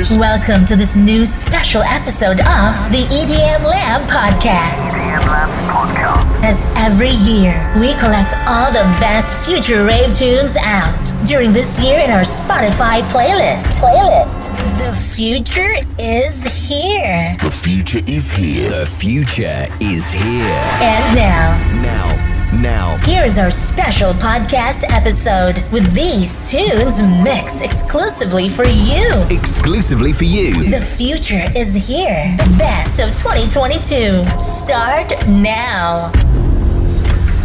guys. 0.00 0.18
Welcome 0.18 0.64
to 0.66 0.76
this 0.76 0.96
new 0.96 1.26
special 1.26 1.82
episode 1.82 2.40
of 2.40 2.72
the 2.90 3.04
EDM 3.10 3.64
Lab 3.64 4.08
Podcast. 4.08 4.94
EDM 4.94 5.26
Lab 5.26 5.48
Podcast. 5.68 6.42
As 6.42 6.66
every 6.76 7.10
year, 7.10 7.54
we 7.78 7.92
collect 7.94 8.34
all 8.46 8.72
the 8.72 8.84
best 8.98 9.28
future 9.46 9.84
rave 9.84 10.14
tunes 10.14 10.56
out 10.58 10.96
during 11.26 11.52
this 11.52 11.82
year 11.82 12.00
in 12.00 12.10
our 12.10 12.22
Spotify 12.22 13.02
playlist. 13.10 13.78
Playlist. 13.78 14.48
The 14.78 14.96
future 14.96 15.74
is 15.98 16.44
here. 16.46 17.36
The 17.40 17.50
future 17.50 18.00
is 18.06 18.30
here. 18.30 18.68
The 18.68 18.86
future 18.86 19.66
is 19.80 20.10
here. 20.10 20.64
And 20.80 21.14
now, 21.14 21.82
Now, 21.82 22.29
now. 22.52 22.98
here 23.04 23.24
is 23.24 23.38
our 23.38 23.50
special 23.50 24.12
podcast 24.12 24.84
episode 24.90 25.62
with 25.72 25.92
these 25.94 26.38
tunes 26.50 27.02
mixed 27.22 27.62
exclusively 27.62 28.48
for 28.48 28.66
you. 28.68 29.08
Exclusively 29.30 30.12
for 30.12 30.24
you. 30.24 30.70
The 30.70 30.80
future 30.80 31.44
is 31.56 31.74
here. 31.74 32.36
The 32.38 32.54
best 32.58 33.00
of 33.00 33.10
2022. 33.16 34.24
Start 34.42 35.10
now. 35.28 36.10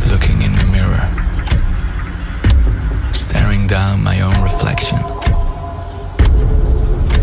looking 0.09 0.41
in 0.41 0.55
the 0.55 0.67
mirror, 0.71 1.03
staring 3.13 3.67
down 3.67 4.03
my 4.03 4.21
own 4.21 4.41
reflection. 4.41 4.99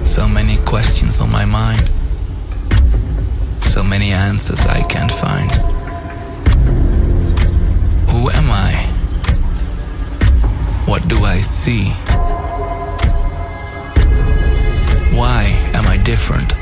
So 0.04 0.28
many 0.28 0.56
questions 0.58 1.20
on 1.20 1.30
my 1.30 1.44
mind, 1.44 1.90
so 3.62 3.82
many 3.82 4.12
answers 4.12 4.60
I 4.66 4.82
can't 4.82 5.10
find. 5.10 5.71
Who 8.12 8.28
am 8.28 8.50
I? 8.50 8.72
What 10.84 11.08
do 11.08 11.24
I 11.24 11.40
see? 11.40 11.84
Why 15.16 15.44
am 15.72 15.86
I 15.86 15.96
different? 15.96 16.52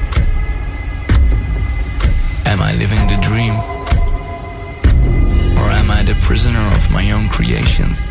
Am 2.46 2.62
I 2.62 2.72
living 2.74 3.04
the 3.08 3.18
dream? 3.20 3.54
Or 5.58 5.68
am 5.80 5.90
I 5.90 6.04
the 6.04 6.16
prisoner 6.22 6.64
of 6.64 6.92
my 6.92 7.10
own 7.10 7.28
creations? 7.28 8.06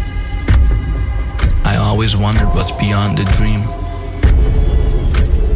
I 1.63 1.77
always 1.77 2.17
wondered 2.17 2.49
what's 2.49 2.71
beyond 2.71 3.19
the 3.19 3.23
dream. 3.37 3.61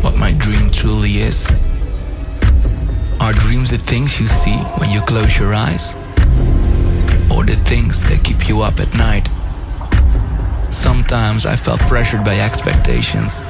What 0.02 0.16
my 0.16 0.32
dream 0.32 0.70
truly 0.72 1.18
is. 1.18 1.46
Are 3.20 3.34
dreams 3.34 3.72
the 3.72 3.78
things 3.78 4.22
you 4.22 4.28
see 4.28 4.58
when 4.80 4.90
you 4.90 5.02
close 5.02 5.38
your 5.38 5.54
eyes? 5.54 5.94
Or 7.36 7.44
the 7.44 7.56
things 7.66 8.02
that 8.10 8.24
keep 8.24 8.48
you 8.48 8.62
up 8.62 8.80
at 8.80 8.94
night? 8.98 9.28
Sometimes 10.72 11.46
I 11.46 11.56
felt 11.56 11.80
pressured 11.82 12.24
by 12.24 12.40
expectations 12.40 13.42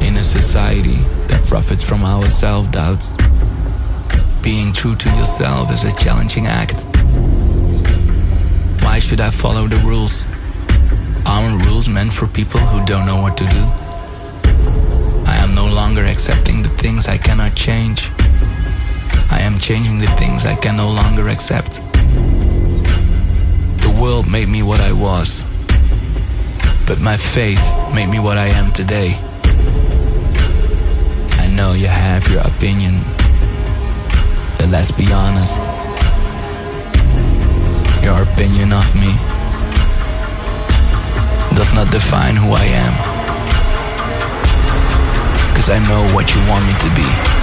in 0.00 0.16
a 0.16 0.24
society 0.24 0.98
that 1.28 1.44
profits 1.46 1.82
from 1.82 2.04
our 2.04 2.24
self 2.26 2.70
doubts. 2.70 3.14
Being 4.42 4.72
true 4.72 4.94
to 4.94 5.08
yourself 5.16 5.72
is 5.72 5.84
a 5.84 5.92
challenging 5.96 6.46
act. 6.46 6.80
Why 8.84 8.98
should 8.98 9.20
I 9.20 9.30
follow 9.30 9.66
the 9.66 9.80
rules? 9.86 10.24
Aren't 11.26 11.66
rules 11.66 11.88
meant 11.88 12.12
for 12.12 12.26
people 12.26 12.60
who 12.60 12.84
don't 12.86 13.06
know 13.06 13.20
what 13.20 13.36
to 13.36 13.44
do? 13.44 13.64
I 15.26 15.36
am 15.36 15.54
no 15.54 15.66
longer 15.66 16.04
accepting 16.04 16.62
the 16.62 16.70
things 16.70 17.06
I 17.06 17.18
cannot 17.18 17.54
change. 17.54 18.10
I 19.30 19.40
am 19.42 19.58
changing 19.58 19.98
the 19.98 20.10
things 20.18 20.46
I 20.46 20.54
can 20.54 20.76
no 20.76 20.90
longer 20.90 21.28
accept. 21.28 21.89
World 24.00 24.30
made 24.30 24.48
me 24.48 24.62
what 24.62 24.80
I 24.80 24.92
was, 24.92 25.42
but 26.86 26.98
my 27.00 27.18
faith 27.18 27.60
made 27.94 28.08
me 28.08 28.18
what 28.18 28.38
I 28.38 28.46
am 28.46 28.72
today. 28.72 29.18
I 31.38 31.46
know 31.54 31.74
you 31.74 31.88
have 31.88 32.26
your 32.28 32.40
opinion, 32.40 33.02
but 34.56 34.68
let's 34.70 34.90
be 34.90 35.12
honest. 35.12 35.54
Your 38.02 38.22
opinion 38.22 38.72
of 38.72 38.88
me 38.94 39.12
does 41.54 41.74
not 41.74 41.92
define 41.92 42.36
who 42.36 42.52
I 42.54 42.64
am. 42.64 42.94
Cause 45.54 45.68
I 45.68 45.78
know 45.86 46.08
what 46.14 46.34
you 46.34 46.40
want 46.48 46.64
me 46.64 46.72
to 46.80 46.90
be. 46.96 47.39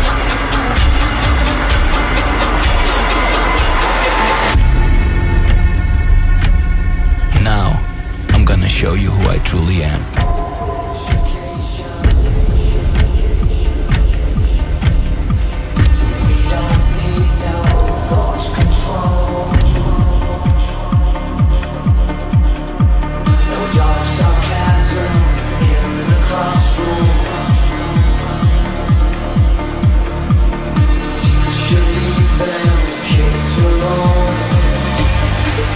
Gonna 8.47 8.69
show 8.69 8.93
you 8.93 9.11
who 9.11 9.29
I 9.29 9.39
truly 9.39 9.83
am. 9.83 10.16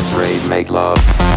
let's 0.00 0.14
rave, 0.14 0.48
make 0.48 0.70
love. 0.70 1.29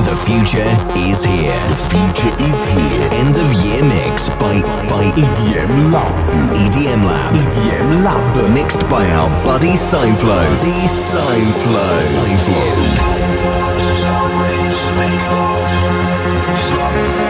The 0.00 0.16
future 0.16 0.64
is 0.96 1.22
here. 1.24 1.52
The 1.68 1.76
future 1.92 2.32
is 2.42 2.62
here. 2.72 3.08
End 3.12 3.36
of 3.36 3.52
year 3.52 3.82
mix 3.84 4.30
by 4.30 4.62
by 4.88 5.04
EDM 5.12 5.92
Lab. 5.92 6.12
EDM 6.56 7.04
Lab. 7.04 7.34
EDM 7.34 8.02
Lab. 8.02 8.50
Mixed 8.54 8.88
by 8.88 9.06
our 9.10 9.28
buddy 9.44 9.76
SineFlow. 9.76 10.48
The 10.62 10.88
SineFlow. 10.88 12.00
SineFlow. 12.00 13.10
SineFlow. 16.96 17.29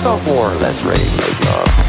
stop 0.00 0.26
war, 0.26 0.48
let's 0.62 0.82
rave, 0.82 0.96
make 1.18 1.44
love. 1.50 1.79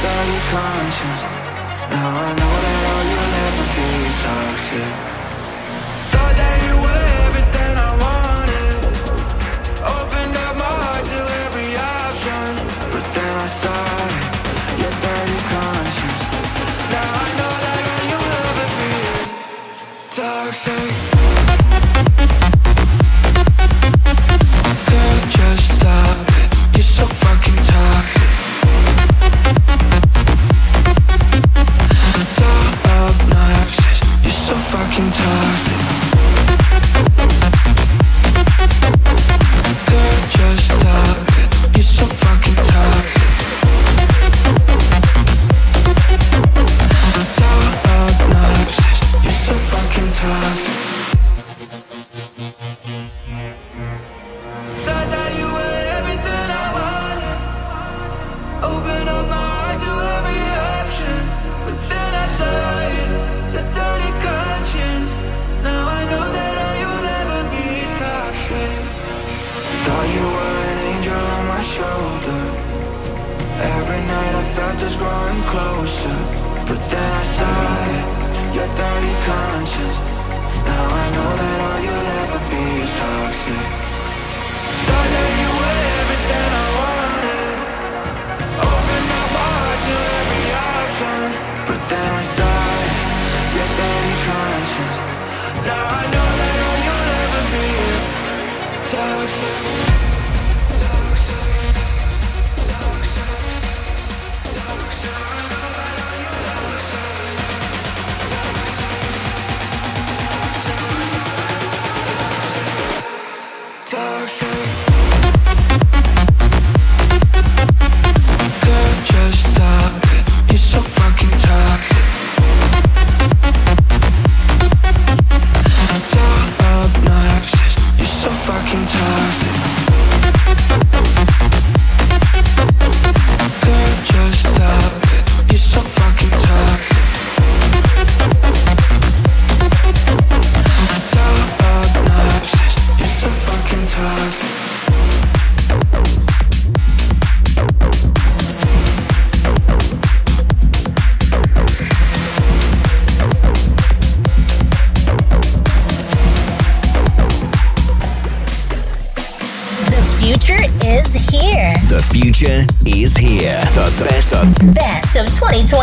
dirty 0.00 0.38
conscience 0.54 1.22
Now 1.90 2.08
I 2.26 2.28
know 2.38 2.54
that 2.64 2.80
all 2.90 3.04
you'll 3.10 3.34
ever 3.46 3.66
be 3.74 3.88
is 4.06 4.16
toxic. 4.22 5.17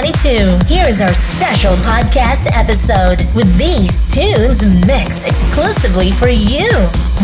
2022. 0.05 0.67
Here 0.67 0.88
is 0.88 1.01
our 1.01 1.13
special 1.15 1.75
podcast 1.77 2.47
episode 2.53 3.25
with 3.33 3.57
these 3.57 4.05
tunes 4.13 4.63
mixed 4.85 5.27
exclusively 5.27 6.12
for 6.12 6.27
you. 6.27 6.69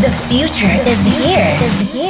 The 0.02 0.10
future 0.28 0.66
is 0.84 0.98
here. 1.22 2.01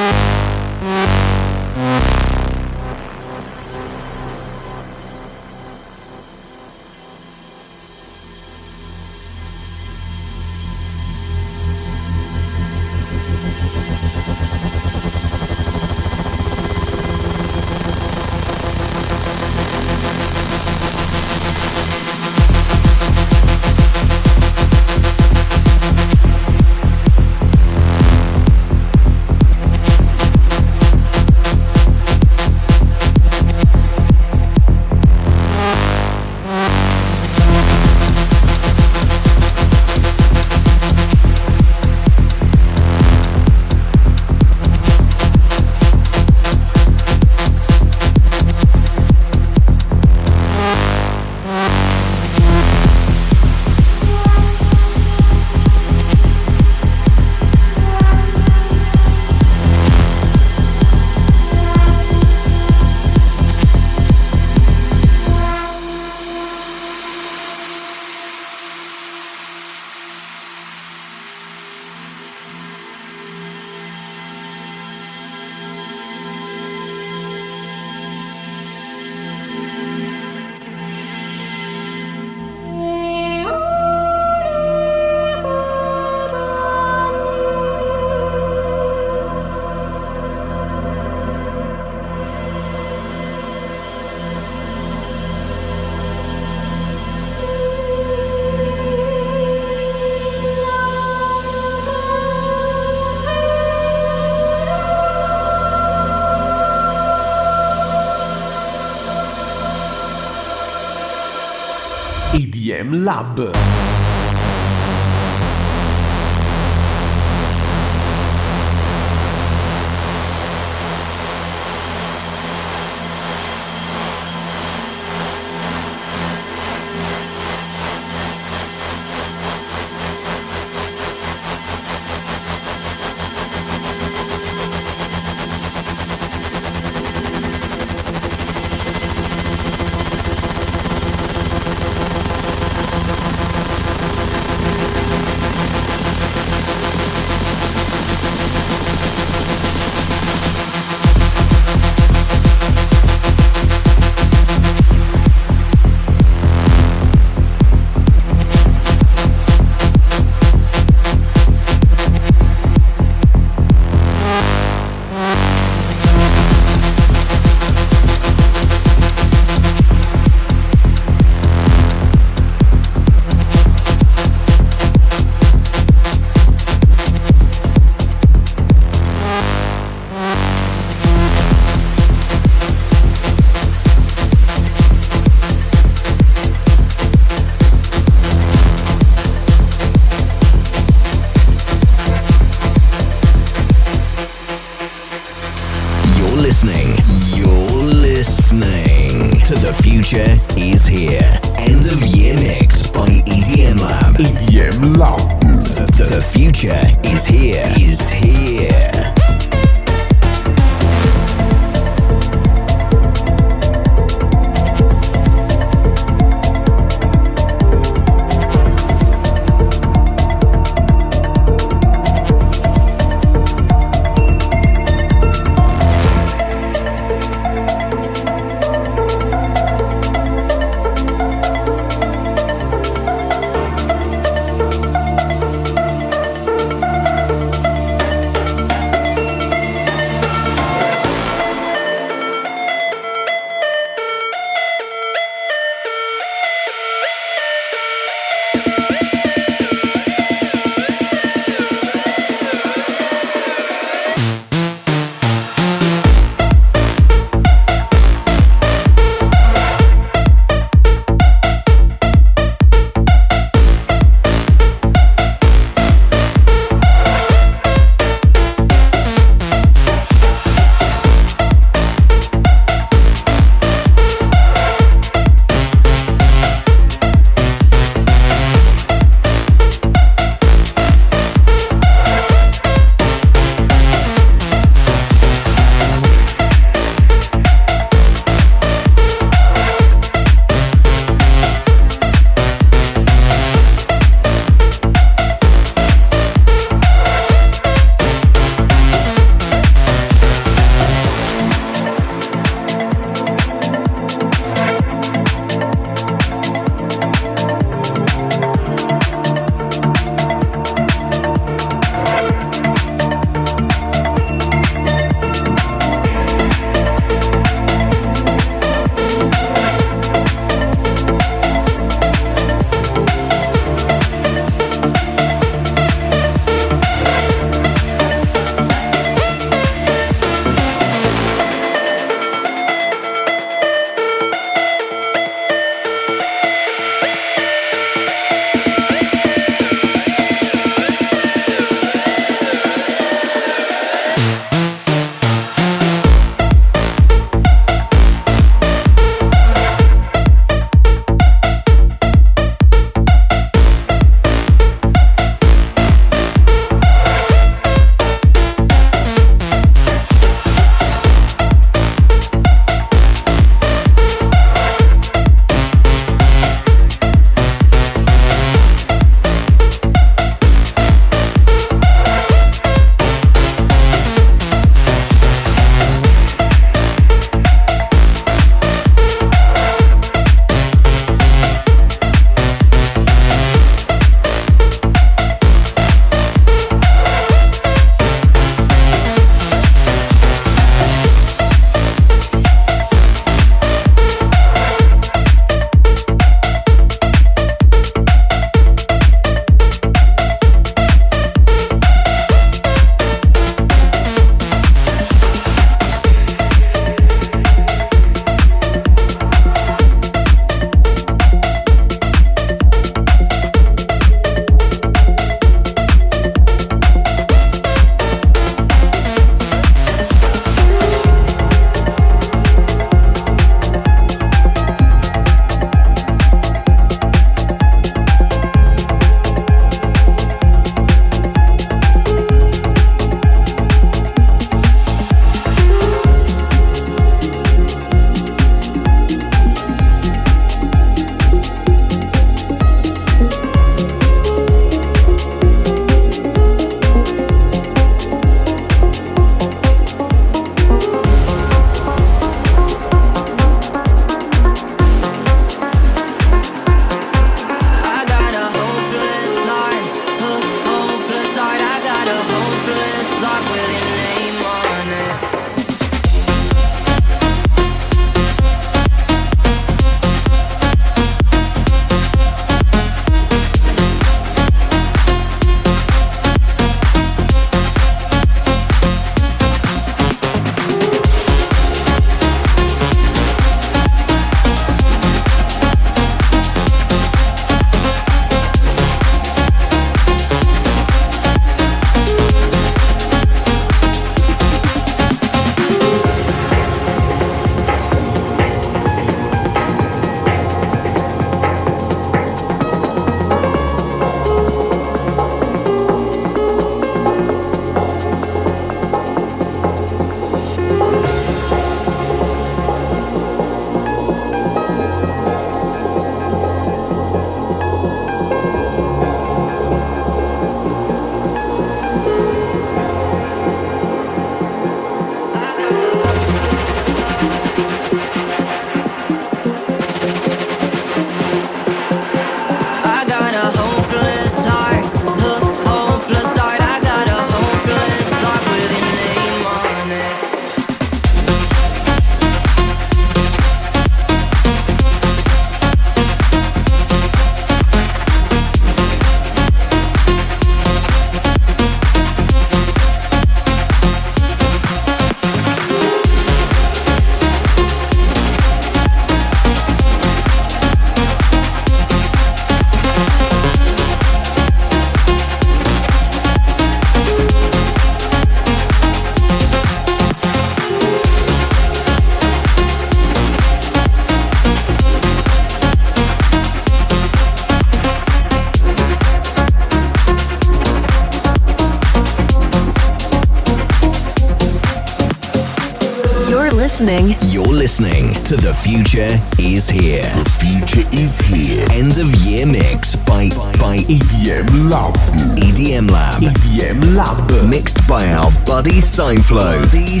Future 588.98 589.20
Is 589.38 589.68
Here. 589.70 590.02
The 590.02 590.28
future 590.28 590.88
is 590.92 591.18
here. 591.18 591.64
End 591.70 591.98
of 591.98 592.12
year 592.16 592.44
mix 592.44 592.96
by 592.96 593.28
by 593.28 593.76
EDM 593.86 594.68
Lab. 594.68 594.94
EDM 595.38 595.88
Lab. 595.88 596.20
EDM 596.20 596.96
Lab. 596.96 597.48
Mixed 597.48 597.86
by 597.86 598.08
our 598.08 598.32
buddy 598.44 598.80
SineFlow. 598.80 599.62
Buddy 599.70 600.00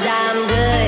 SineFlow. 0.00 0.81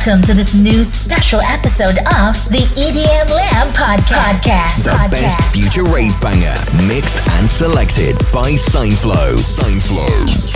Welcome 0.00 0.22
to 0.22 0.32
this 0.32 0.54
new 0.54 0.82
special 0.82 1.42
episode 1.42 1.98
of 2.08 2.32
the 2.48 2.64
EDM 2.72 3.28
Lab 3.36 3.68
Podcast. 3.76 4.84
The 4.84 4.96
podcast. 4.96 5.10
best 5.10 5.52
future 5.52 5.84
rave 5.84 6.18
banger, 6.22 6.56
mixed 6.88 7.20
and 7.36 7.44
selected 7.44 8.16
by 8.32 8.52
SineFlow. 8.56 9.36
SineFlow. 9.36 10.08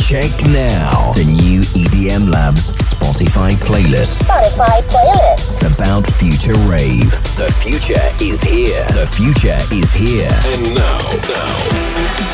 Check 0.08 0.32
now 0.48 1.12
the 1.12 1.28
new 1.28 1.60
EDM 1.76 2.32
Labs 2.32 2.70
Spotify 2.80 3.52
playlist. 3.60 4.24
Spotify 4.24 4.80
playlist. 4.88 5.60
About 5.76 6.06
future 6.16 6.56
rave. 6.64 7.12
The 7.36 7.52
future 7.52 8.00
is 8.24 8.40
here. 8.40 8.82
The 8.96 9.06
future 9.12 9.60
is 9.76 9.92
here. 9.92 10.32
And 10.54 10.74
now, 10.74 11.10
now. 11.28 12.33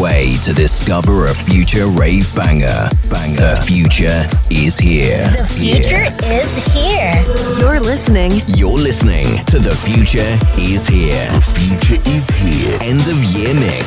Way 0.00 0.34
to 0.44 0.52
discover 0.52 1.24
a 1.26 1.34
future 1.34 1.86
rave 1.86 2.32
banger. 2.36 2.88
Banger. 3.10 3.36
The 3.36 3.62
future 3.66 4.28
is 4.50 4.78
here. 4.78 5.24
The 5.24 5.44
future 5.44 6.10
Here. 6.24 6.42
is 6.42 6.56
here. 6.72 7.24
You're 7.58 7.80
listening. 7.80 8.30
You're 8.46 8.78
listening 8.78 9.44
to 9.46 9.58
The 9.58 9.74
Future 9.74 10.38
is 10.56 10.86
Here. 10.86 11.30
The 11.32 11.40
future 11.40 12.00
is 12.06 12.28
here. 12.28 12.78
End 12.80 13.00
of 13.08 13.22
year 13.24 13.52
mix. 13.54 13.86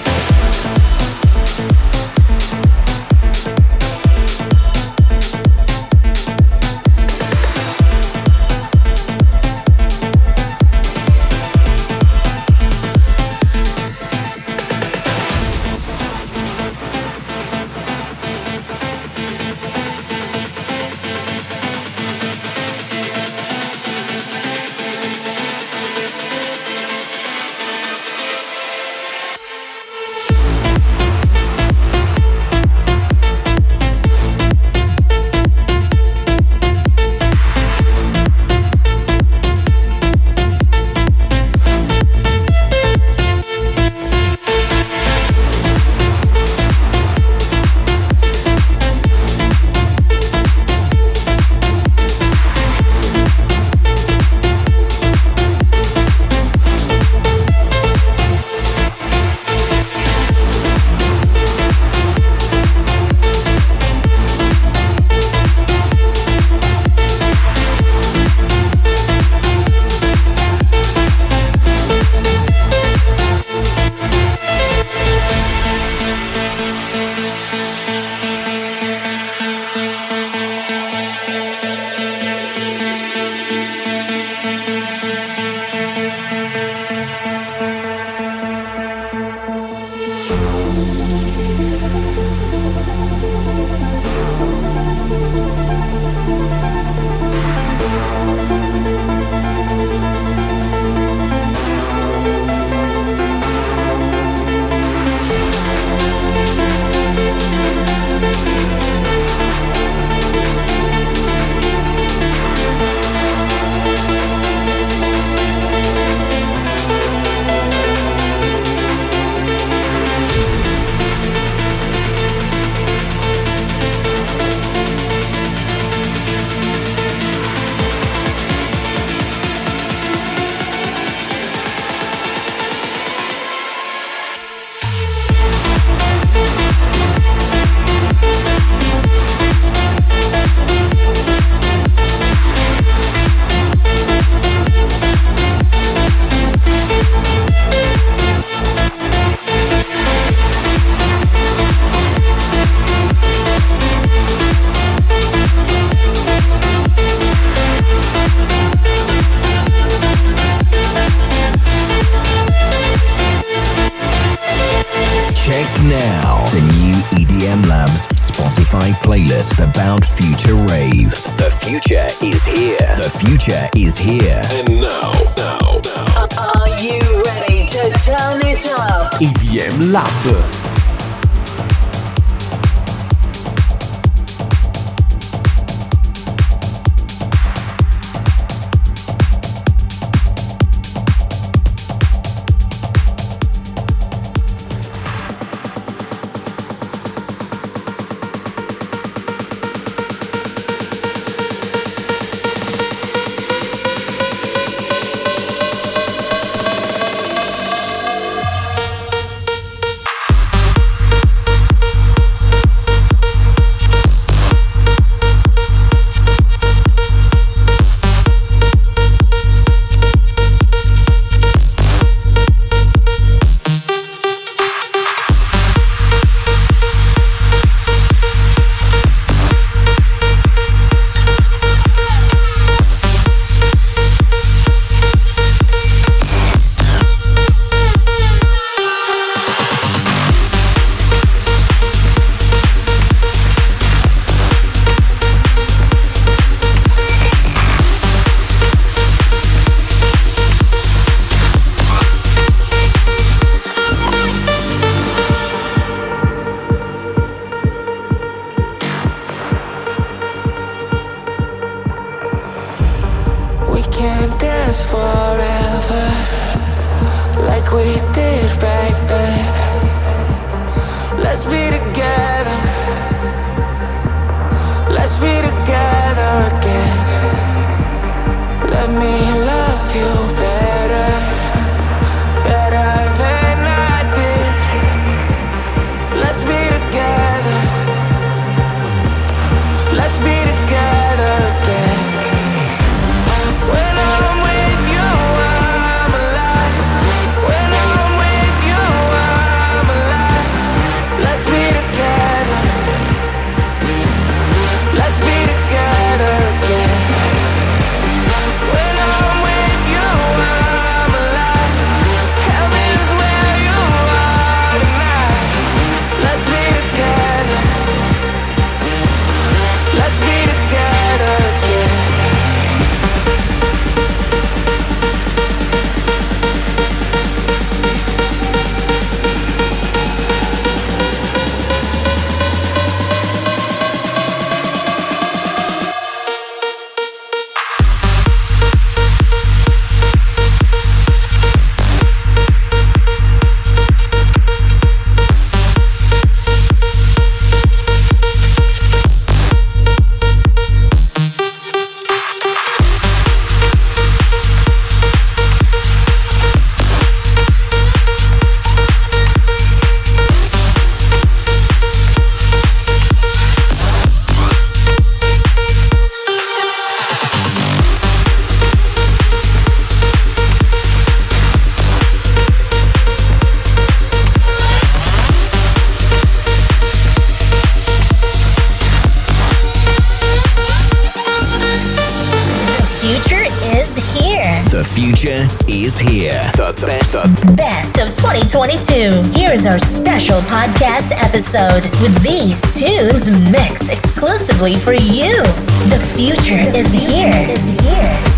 Here's 389.04 389.66
our 389.66 389.80
special 389.80 390.40
podcast 390.44 391.12
episode 391.12 391.84
with 392.02 392.24
these 392.24 392.62
tunes 392.74 393.30
mixed 393.52 393.92
exclusively 393.92 394.78
for 394.78 394.94
you. 394.94 395.44
The 395.90 396.14
future 396.16 396.72
is 396.74 396.94
here. 396.94 398.33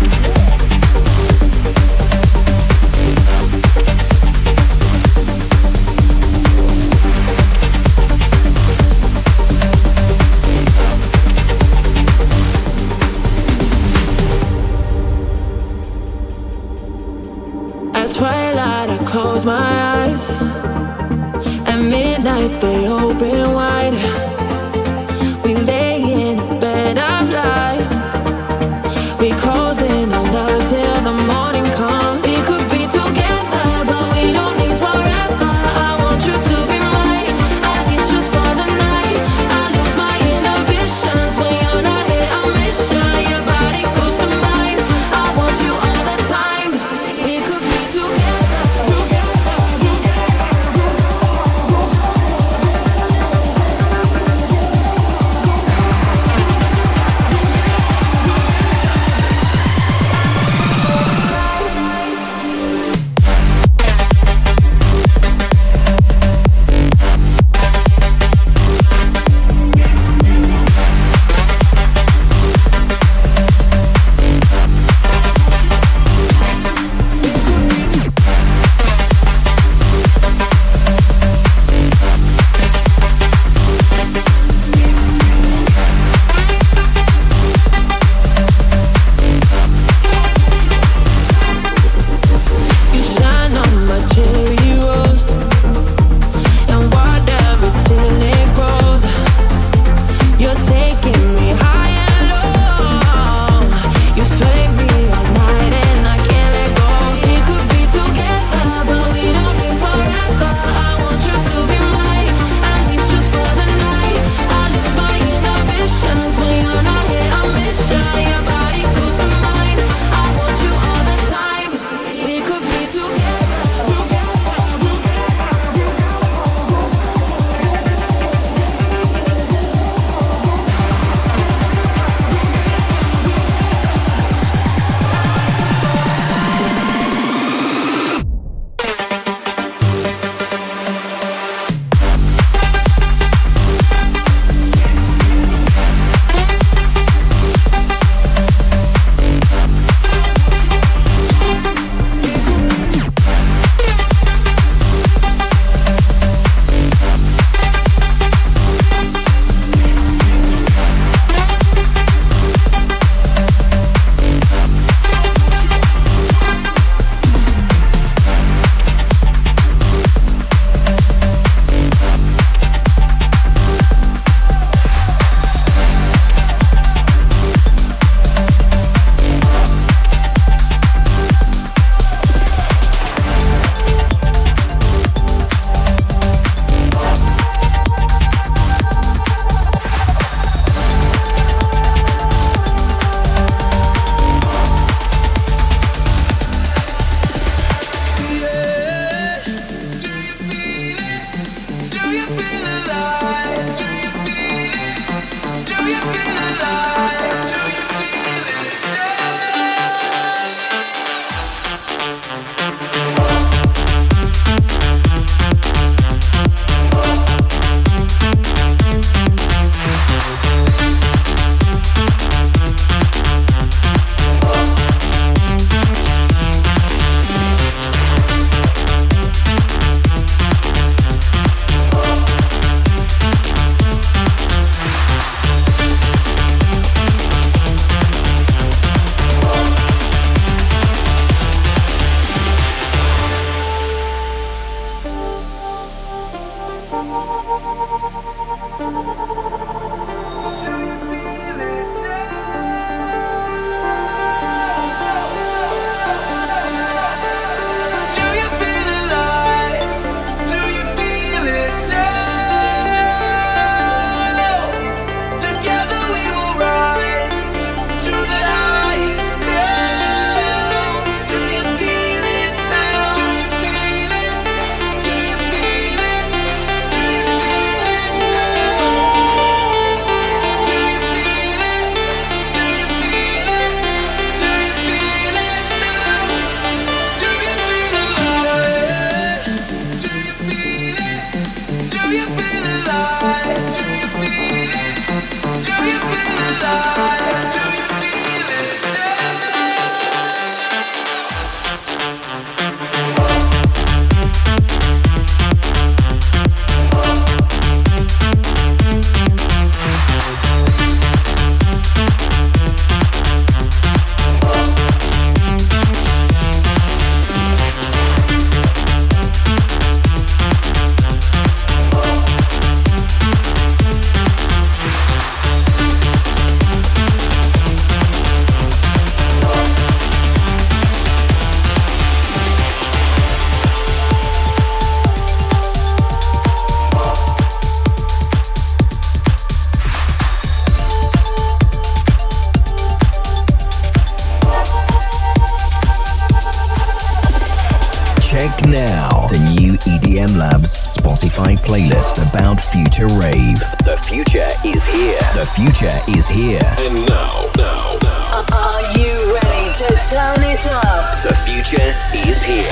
Playlist 351.44 352.16
about 352.30 352.60
future 352.60 353.08
rave. 353.08 353.60
The 353.84 353.98
future 354.00 354.48
is 354.64 354.86
here. 354.86 355.18
The 355.34 355.44
future 355.44 355.92
is 356.08 356.28
here. 356.28 356.60
And 356.78 357.06
now, 357.06 357.50
now, 357.56 357.98
now. 358.02 358.24
Uh, 358.32 358.44
uh, 358.50 358.56
are 358.56 358.98
you 358.98 359.34
ready 359.34 359.72
to 359.74 359.86
turn 360.08 360.42
it 360.42 360.66
up? 360.66 361.18
The 361.22 361.34
future 361.44 361.92
is 362.26 362.42
here. 362.42 362.62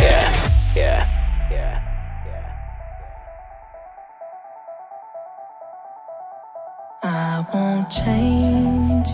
Yeah, 0.74 1.08
yeah. 1.50 1.80
Yeah. 2.26 2.52
I 7.02 7.44
won't 7.52 7.90
change. 7.90 9.08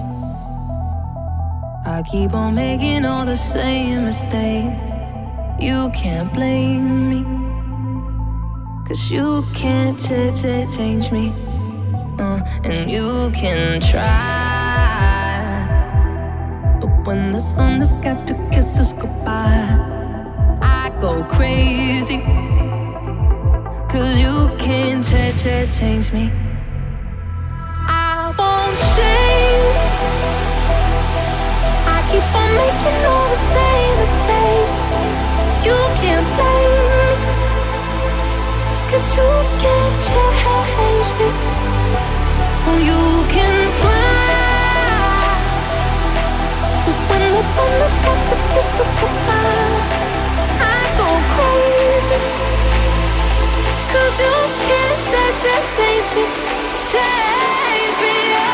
I 1.84 2.02
keep 2.08 2.34
on 2.34 2.54
making 2.54 3.04
all 3.04 3.24
the 3.24 3.36
same 3.36 4.04
mistakes. 4.04 4.92
You 5.58 5.90
can't 5.92 6.32
blame 6.32 7.10
me. 7.10 7.39
Cause 8.90 9.08
you 9.08 9.46
can't 9.54 9.96
ch- 9.96 10.34
ch- 10.34 10.66
change 10.76 11.12
me. 11.12 11.32
Uh, 12.18 12.40
and 12.64 12.90
you 12.90 13.30
can 13.32 13.80
try. 13.80 14.02
But 16.80 17.06
when 17.06 17.30
the 17.30 17.38
sun 17.38 17.78
has 17.78 17.94
got 17.94 18.26
to 18.26 18.34
kiss 18.50 18.76
us 18.80 18.92
goodbye, 18.92 19.78
I 20.60 20.90
go 21.00 21.22
crazy. 21.22 22.18
Cause 23.88 24.18
you 24.18 24.50
can't 24.58 25.04
ch- 25.04 25.38
ch- 25.38 25.70
change 25.78 26.12
me. 26.12 26.32
I 27.86 28.34
won't 28.36 28.76
change. 28.96 29.78
I 31.94 31.98
keep 32.10 32.26
on 32.42 32.50
making 32.58 33.06
all 33.06 33.28
the 33.34 33.40
same 33.54 33.94
mistakes. 34.02 34.84
You 35.64 35.78
can't 36.02 36.26
me. 36.38 36.69
Cause 38.90 39.14
you 39.14 39.22
can't 39.62 40.02
change 40.02 41.10
me. 41.18 41.28
You 42.82 43.24
can 43.30 43.70
when 47.08 47.22
the 47.22 47.42
sun 47.54 47.70
to 47.78 48.36
I 50.58 50.82
go 50.98 51.08
crazy. 51.34 52.18
Cause 53.94 54.16
you 54.18 54.36
can't 54.66 55.00
change 55.78 56.06
me. 56.16 56.24
Change 56.90 57.96
me. 58.02 58.49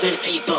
The 0.00 0.16
people. 0.22 0.57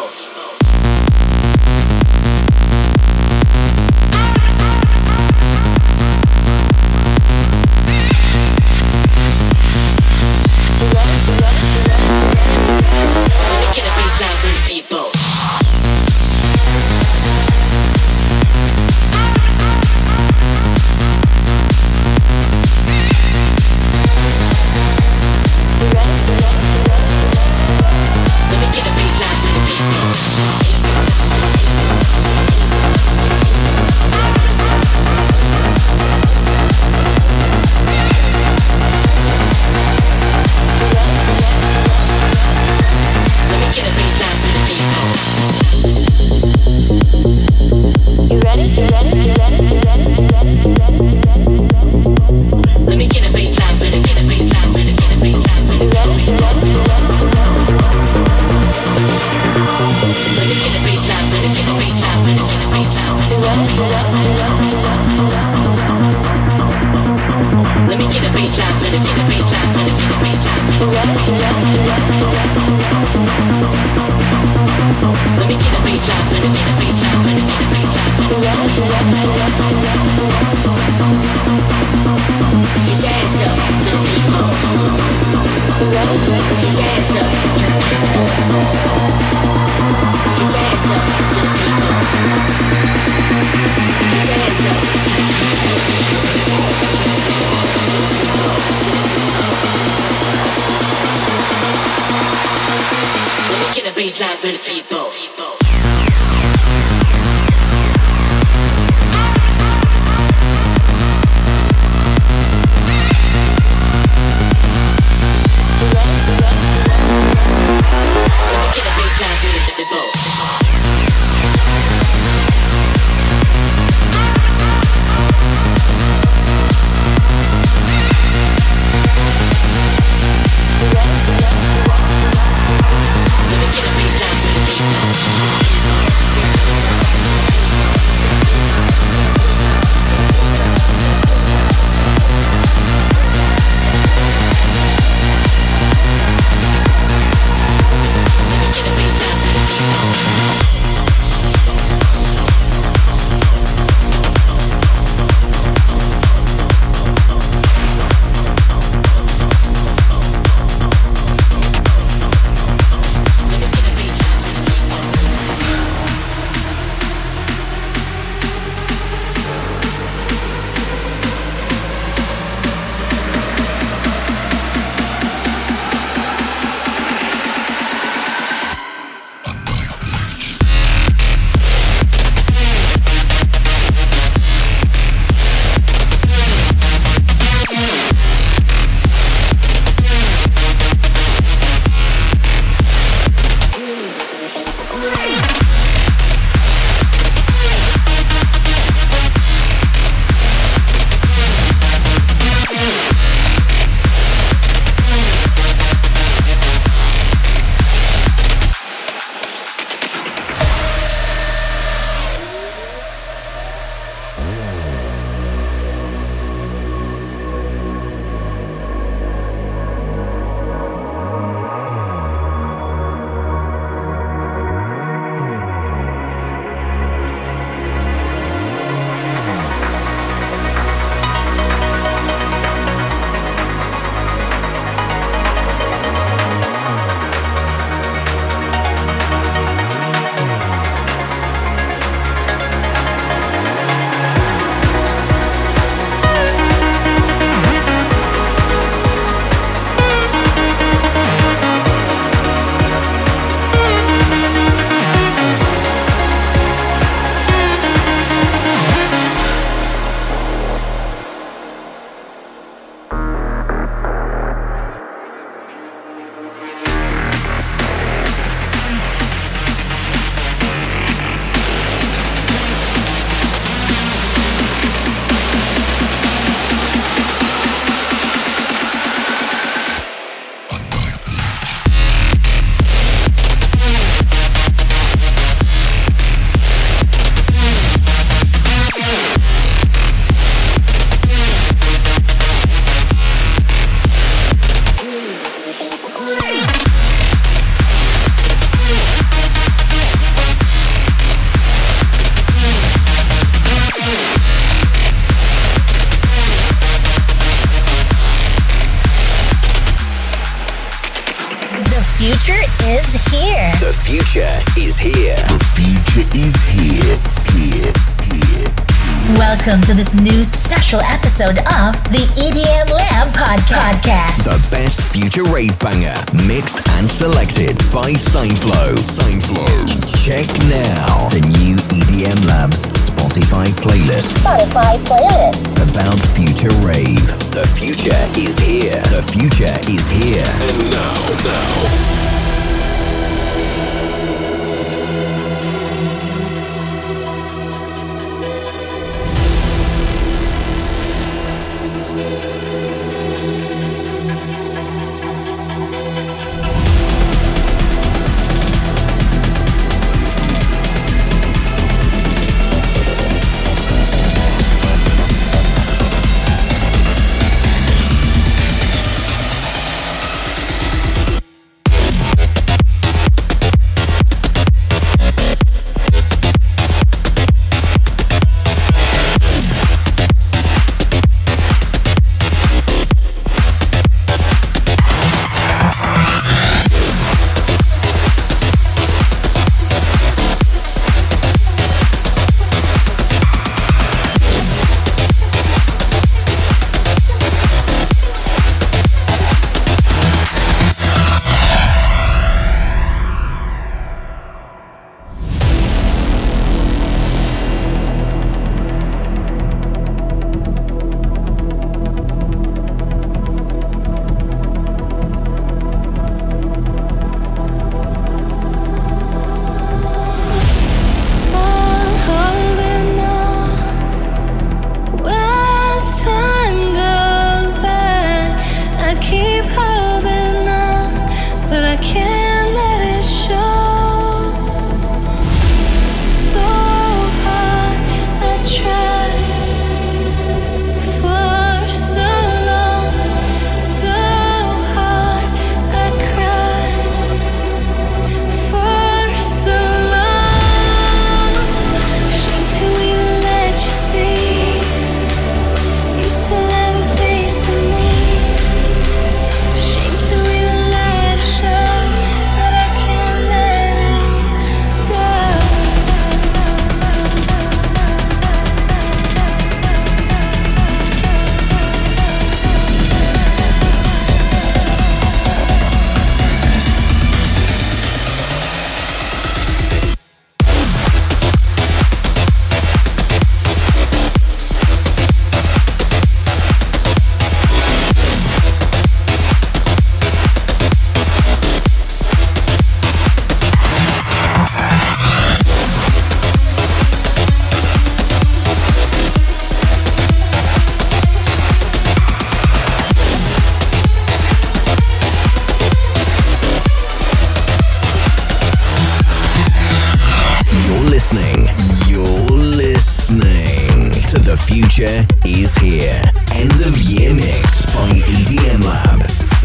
future 514.99 515.25
is 515.45 515.75
here. 515.77 516.21
End 516.51 516.73
of 516.85 516.97
year 516.97 517.33
mix 517.33 517.85
by 517.95 518.09
EDM 518.09 518.83
Lab. 518.83 519.21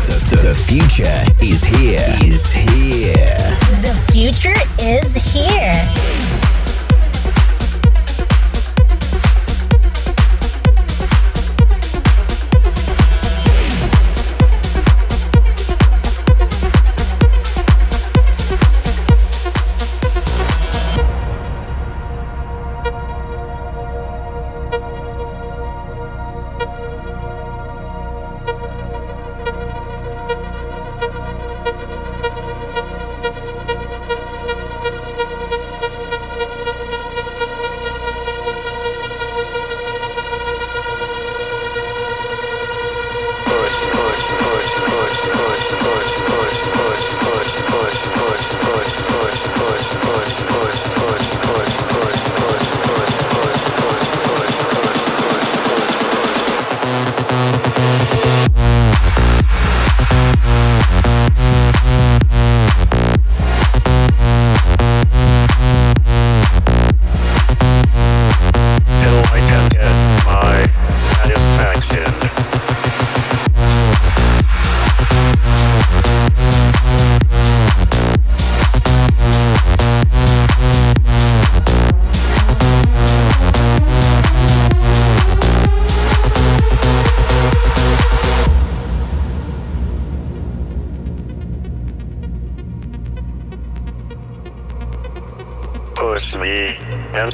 The, 0.07 0.37
the, 0.37 0.49
the 0.49 0.55
future 0.55 1.24
is 1.43 1.64
here. 1.64 2.07
Is 2.22 2.53
here. 2.53 3.37
The 3.82 3.95
future 4.12 4.55
is 4.78 5.16
here. 5.16 6.24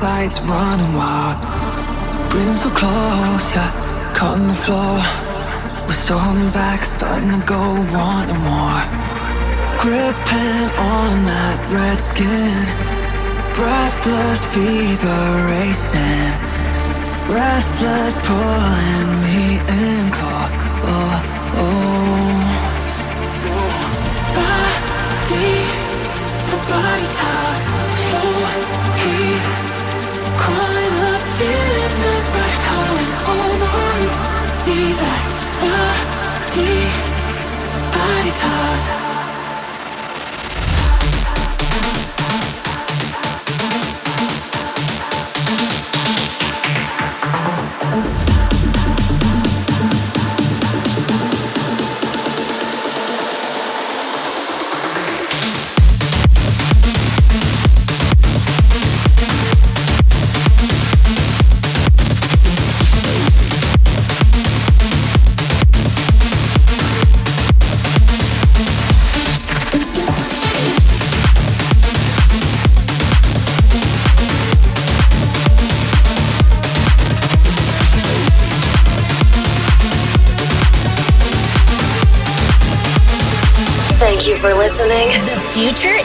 The 0.00 0.40
running 0.48 0.94
wild. 0.94 1.36
Breathing 2.30 2.52
so 2.52 2.70
close, 2.70 3.54
yeah, 3.54 3.68
caught 4.16 4.38
the 4.38 4.54
floor. 4.64 4.96
We're 5.86 5.92
still 5.92 6.18
holding 6.18 6.50
back, 6.52 6.84
starting 6.84 7.28
to 7.28 7.46
go, 7.46 7.60
wanting 7.92 8.40
more. 8.40 8.80
Gripping 9.82 10.68
on 10.80 11.24
that 11.28 11.58
red 11.68 12.00
skin, 12.00 12.64
breathless 13.52 14.44
fever 14.54 15.22
racing, 15.52 16.32
restless 17.28 18.16
pulling 18.24 19.08
me 19.20 19.60
in 19.68 20.10
close. 20.16 20.50
Oh, 20.88 21.20
oh. 21.56 21.99
Crawling 31.40 31.80
future. 85.60 85.99